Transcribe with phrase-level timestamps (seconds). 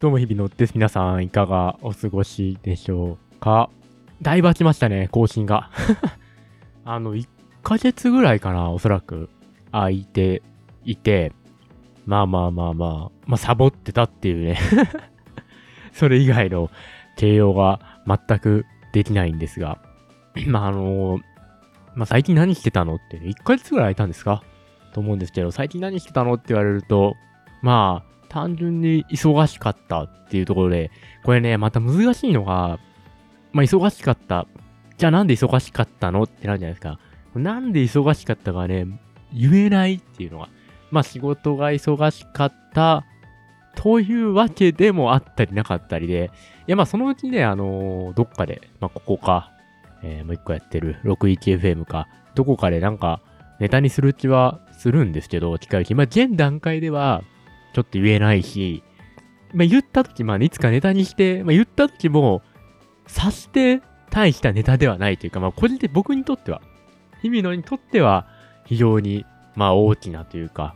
[0.00, 0.72] どうも日々のです。
[0.74, 3.68] 皆さんいかがお過ごしでしょうか？
[4.22, 5.70] だいぶ空きましたね、更新が。
[6.86, 7.28] あの、1
[7.62, 9.28] ヶ月ぐらいかな、おそらく
[9.72, 10.40] 空いて
[10.86, 11.32] いて、
[12.06, 14.58] まあまあまあまあ、まあサボってたっていうね。
[15.92, 16.70] それ以外の
[17.18, 18.64] 形容が全く
[18.94, 19.82] できないんですが、
[20.48, 21.20] まああの、
[21.94, 24.42] まあ最近何してたのって、ね、1ヶ月ぐらい空いたんですか？
[24.94, 27.16] と思うんですけど、最近何してたのって言われると、
[27.60, 30.90] まあ、単純に忙しかったっていうところで、
[31.24, 32.78] これね、また難しいのが、
[33.52, 34.46] まあ、忙しかった。
[34.96, 36.22] じゃあなんで忙しかったの？
[36.22, 36.98] ってなるじゃないですか。
[37.34, 38.86] なんで忙しかったかね、
[39.32, 40.48] 言えないっていうのが。
[40.90, 43.04] まあ、仕事が忙しかった
[43.76, 46.30] というわけでもあったりなかったりで、
[46.66, 49.52] いや、まあ、そのうちね、あのー、どっかで、まあ、ここか、
[50.02, 53.20] えー、もう一個やってる 61FM か、どこかでなんか、
[53.60, 55.94] ネタにする気はするんですけど、機械機。
[55.94, 57.22] まあ、現段階では、
[57.72, 58.82] ちょっと言えないし、
[59.52, 62.42] まあ、言った時、まあ、いつかネタにして、まあ、言った時も、
[63.06, 66.62] さして大したネタではないというか、まあ、個人的僕にとっては、
[67.22, 68.26] 日々のにとっては、
[68.66, 69.24] 非常に、
[69.56, 70.74] まあ、大きなというか、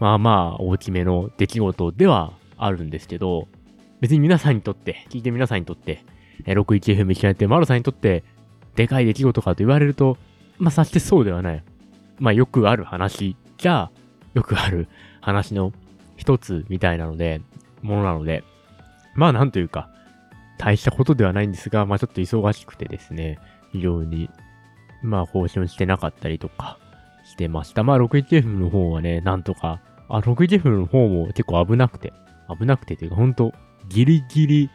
[0.00, 3.48] まあまあ、大きめの出来事ではあるんですけど、
[4.00, 6.04] 別に皆さんにとって、聞いて皆さんにとって、
[6.46, 8.24] 61FM 聞かれて、マロさんにとって、
[8.74, 10.16] でかい出来事かと言われると、
[10.58, 11.64] まあ、さしてそうではない。
[12.18, 13.90] まあ、よくある話じゃ、
[14.34, 14.88] よくある
[15.20, 15.72] 話の
[16.16, 17.40] 一つみたいなので、
[17.82, 18.44] ものなので、
[19.14, 19.90] まあなんというか、
[20.58, 23.38] 大したことではないんですが、まあちょっと忙しくてですね、
[23.72, 24.30] 非常に、
[25.02, 26.78] まあ更新してなかったりとか
[27.24, 27.82] してました。
[27.82, 32.12] まあ 61F の方はね、なんとか、あ、61F の方も結構危なくて、
[32.58, 33.52] 危なくてというか、ほんと、
[33.88, 34.70] ギリギリ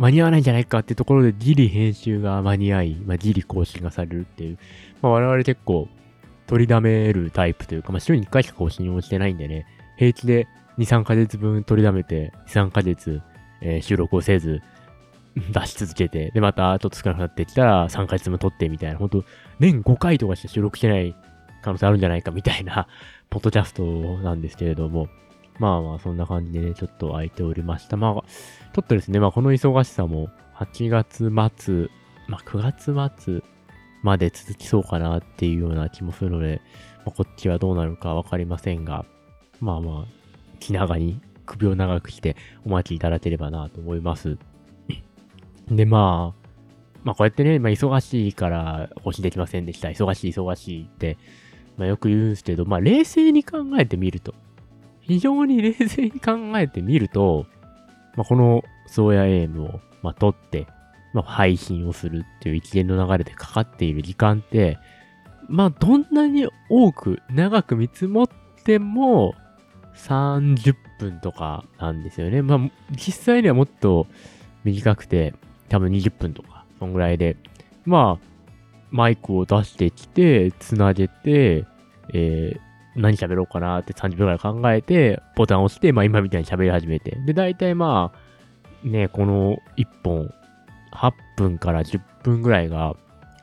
[0.00, 4.58] 間に合わないんじゃないかってところでギリ編集が間に合い、まあ、ギリ更新がされるっていう、
[5.02, 5.88] まあ、我々結構
[6.46, 9.66] 取りだめるタイプというか、まあ、週に1回しか更新をしてないんでね、
[9.98, 10.48] 平気で
[10.78, 13.22] 2、3ヶ月分取りだめて、2、3ヶ月、
[13.60, 14.62] えー、収録をせず、
[15.52, 19.24] 出し続けて、で、またちょっと少なくなってきたら3ヶ月分撮ってみたいな、ほんと、
[19.58, 21.14] 年5回とかして収録してない
[21.62, 22.86] 可能性あるんじゃないかみたいな、
[23.30, 23.84] ポッドキャスト
[24.18, 25.08] なんですけれども、
[25.58, 27.96] まあまあ、そんな感じでね、ちょっと空いておりました。
[27.96, 31.88] まあ、ちょっとですね、まあこの忙しさも8月末、
[32.28, 33.42] まあ9月末
[34.02, 36.60] まで続きそうかなっていうような気もするので、
[37.04, 39.04] まあ、こっちはどうなるかわかりませんが、
[39.60, 40.19] まあまあ、
[40.60, 44.38] 気長に首を長くしてお待ちいただければなと思います。
[45.68, 46.40] で、まあ、
[47.02, 49.88] まあこうやってね、まあ忙しいから更新できませんでした。
[49.88, 51.18] 忙しい忙しいって、
[51.76, 54.34] まあよく言うんですけど、まあ冷静に考えてみると、
[55.00, 57.46] 非常に冷静に考えてみると、
[58.16, 60.66] まあこのソーヤエームを、まあ、取って、
[61.14, 64.78] まあ配信をするっていう一連の流れでかかっている時間って、
[65.48, 68.28] まあどんなに多く長く見積もっ
[68.64, 69.34] ても、
[69.96, 72.42] 30分とかなんですよね。
[72.42, 72.58] まあ、
[72.92, 74.06] 実際にはもっと
[74.64, 75.34] 短くて、
[75.68, 77.36] 多分20分とか、そんぐらいで、
[77.84, 78.26] まあ、
[78.90, 81.64] マイクを出してきて、つなげて、
[82.12, 82.60] えー、
[82.96, 87.16] 何喋ろうかなって30分くらい考えて、ボタンを押して、まあ今みたいに喋り始めて。
[87.26, 90.32] で、大体まあ、ね、この1本、
[90.92, 92.96] 8分から10分ぐらいが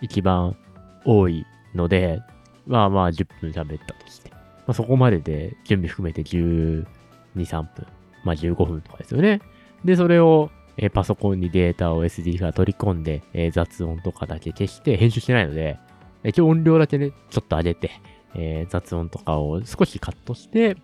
[0.00, 0.56] 一番
[1.04, 1.44] 多い
[1.74, 2.20] ので、
[2.66, 4.31] まあまあ10分喋ったとして。
[4.66, 6.86] まあ、そこまでで準備含めて12、
[7.34, 7.86] 3分。
[8.24, 9.40] まあ、15分とかですよね。
[9.84, 15.78] で、それを、えー、パソコンにデータを SD から取り込んで、えー、雑音とかだけ消して編集してないので、
[16.24, 17.90] 一応音量だけね、ちょっと上げて、
[18.34, 20.76] えー、雑音とかを少しカットして、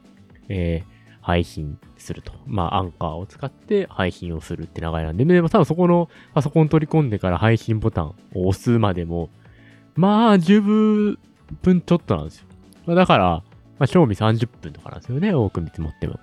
[0.48, 0.82] え
[1.28, 2.32] 配信すると。
[2.46, 9.28] まあ、アンカーを使って配信をするって流れなんで、でも多分そこのパソコン取り込んでから配信ボタンを押すまでも、
[9.94, 11.18] まあ、10
[11.60, 12.46] 分ちょっとなんです
[12.86, 12.94] よ。
[12.94, 13.42] だから、
[13.78, 16.18] まあ、賞味30分とかなんですよね、多く見積もっても。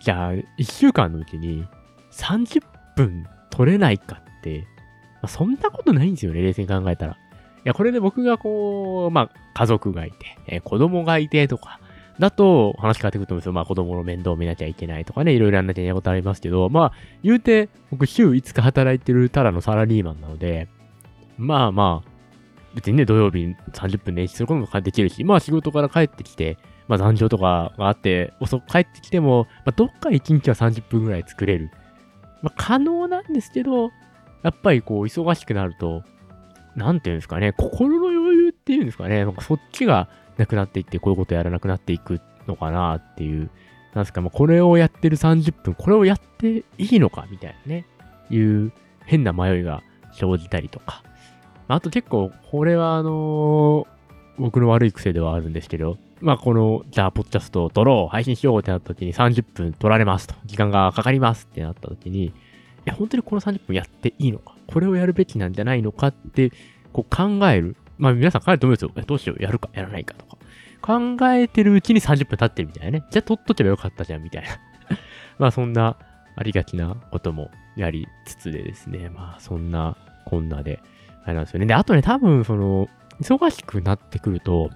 [0.00, 1.66] じゃあ、1週間のうちに
[2.12, 2.62] 30
[2.96, 4.60] 分取れないかって、
[5.14, 7.12] まあ、そんなことないんですよね、冷静に考えたら。
[7.12, 7.16] い
[7.64, 11.80] や、これで僕がこう、まあ、家族がいて、えー、子供がいてとか、
[12.20, 13.52] だと話変わってくると思うんですよ。
[13.52, 20.68] まあ子供の面倒を見なきゃいけないとかね、いろいろやんなきゃいけないことありますけど、まあ言うて僕週5日働いてるただのサラリーマンなので、
[21.38, 22.10] まあまあ、
[22.74, 26.58] 別にね、土曜日30分練習することもできるし、まあ仕事から帰ってきて、
[26.90, 31.70] まあ残業とかがあって、遅く帰ってきても、まあどっか1日は30分ぐらい作れる。
[32.42, 33.92] まあ可能なんですけど、
[34.42, 36.02] やっぱりこう忙しくなると、
[36.74, 43.50] なんていうんですかね、心の余裕っていうんですかね、なんかそっちがなくなっていって、こういうことやらなくなっていくのかなっていう、
[43.94, 47.86] なんですか、まあこれをやってる30分、これをやっていいのかみたいなね、
[48.30, 48.72] いう
[49.04, 51.04] 変な迷いが生じたりとか。
[51.68, 53.86] あと結構、これはあのー、
[54.38, 62.32] 僕の悪い癖ではあるんですけど、まあこの、じゃあ、ポッドキャストを撮ろう、配信しようってなった時に30分撮られますと、時間がかかりますってなった時に、い
[62.84, 66.52] や、本当にこの30分やっていいのか、これをやるべきなんじゃないのかって、
[66.92, 67.76] こう考える。
[67.98, 69.04] まあ皆さん考えると思うんですよ。
[69.06, 70.36] どうしよう、やるか、やらないかとか。
[70.82, 73.04] 考えてるうちに30分経ってるみたいなね。
[73.10, 74.48] じゃあ撮っとけばよかったじゃん、みたいな。
[75.38, 75.96] まあそんな
[76.36, 79.10] ありがちなこともやりつつでですね。
[79.10, 80.80] まあそんなこんなで、
[81.24, 81.66] あれなんですよね。
[81.66, 82.88] で、あとね、多分その、
[83.20, 84.70] 忙しくなってくると、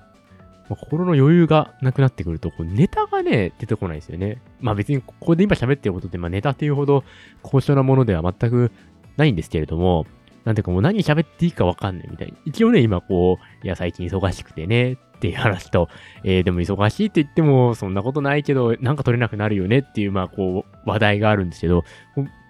[0.69, 4.41] まあ、心の余裕がなくなってくると、こうネタがね、出てこないですよね。
[4.61, 7.05] まあ別にここで今喋ってることで、まあネタっていうほど
[7.43, 8.71] 高尚なものでは全く
[9.17, 10.07] ないんですけれども、
[10.45, 12.35] なんていうかもう何喋っていいかわかんないみたいな。
[12.45, 15.89] 一応ね、今こう、いや最近忙しくてねっていう話と、
[16.23, 21.85] えー、でも忙しいって言ってもそんなことないけど、なんか取れなくなるよねっていう、まあこう、話題があるんですけど、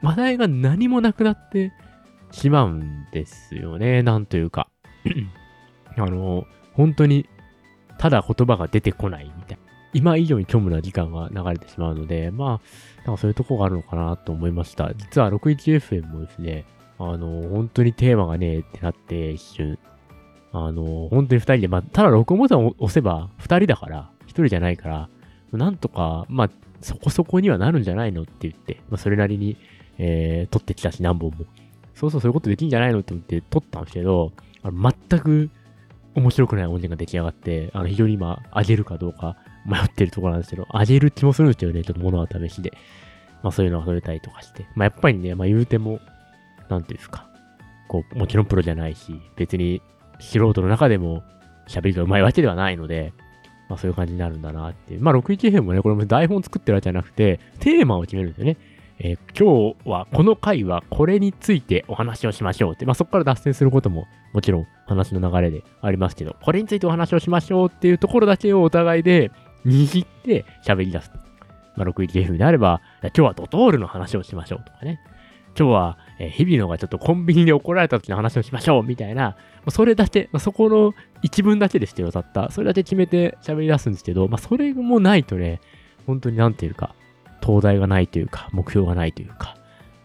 [0.02, 1.72] 話題が何もなくなって
[2.31, 4.02] しまうんですよね。
[4.02, 4.69] なんというか。
[5.96, 7.28] あの、本当に、
[8.04, 9.64] ただ言葉が出てこないみたいな。
[9.94, 14.92] 今以上に虚無な時間が流れてしまうので、まあ、なんかそういうとこがあるのかなと思いました。
[14.94, 16.66] 実は 61FM もですね、
[16.98, 19.78] あの、本当にテーマがねえ、ってなって一瞬、
[20.52, 25.08] あの、本当に二人で、まあ、ただ録音ボタンを押せば二人だから、一人じゃないから、
[25.52, 26.50] なんとか、まあ、
[26.82, 29.56] そこそこにはなるんじゃないのって言って、まあ、それなりに、
[29.96, 31.46] えー、撮ってきたし、何本も。
[31.94, 35.48] そうそう、そういうことできんじゃないのって思って撮ったんですけど、あの全く
[36.14, 42.72] 面白くない音源が出来上がって、あの、非常に今、上げるかどうか迷ってるところなんですけど、上げる気もするんですけどね、ちょっと物は試しで。
[43.43, 44.66] まあそういうのが取れたりとかして。
[44.75, 46.00] まあやっぱりね、まあ言うても、
[46.69, 47.26] なんていうんですか。
[47.88, 49.82] こう、もちろんプロじゃないし、別に
[50.19, 51.22] 素人の中でも
[51.69, 53.12] 喋りが上手いわけではないので、
[53.69, 55.02] まあそういう感じになるんだなっていう。
[55.02, 58.56] まあ 61FM もね、これも台本作ってるわけじゃなくて、テーマを決めるんですよね。
[58.99, 69.31] えー、今日は、この回はこれについてお話をしましょうって、まあそこから脱線することももちろん話の流れでありますけど、これについてお話をしましょうっていうところだけをお互いで
[69.67, 71.11] 握って喋り出す。
[71.76, 75.00] まあ 61FM であれば、今日はドトールの話をしましょうとかね。
[75.56, 79.37] 今日は、えー、日々のがちょっとコンビニで怒られた時の話をしましょうみたいな、
[79.69, 80.93] それだけ、まあ、そこの
[81.23, 82.50] 一文だけですけど、たった。
[82.50, 85.61] それだけ決めて喋り出すんですけど、まあ、それもないとね、
[86.06, 86.94] 本当になんていうか、
[87.44, 89.56] 東大がないというか、目標がないというか、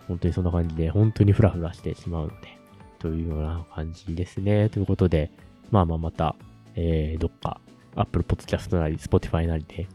[0.08, 2.60] 本当にそんな感じで、本当にフラフラしてしまうので、
[3.00, 4.70] というような感じですね。
[4.70, 5.32] ということで、
[5.72, 6.36] まあまあまた、
[6.76, 7.60] えー、どっか、
[7.96, 9.88] Apple Podcast なり、Spotify なりで、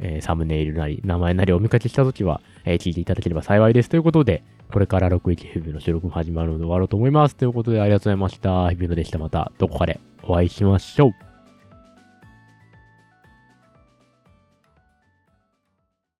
[0.00, 3.88] えー、サムネイルなり、名前なりお見かけしたときは、えー、聞いていただければ幸いです。
[3.88, 7.36] ということで、これから61ヘビの収録も始まるので終わろうと思います。
[7.36, 8.68] ということで、ありがとうございました。
[8.70, 9.18] ヘビのでした。
[9.18, 11.33] またどこかでお会いしましょう。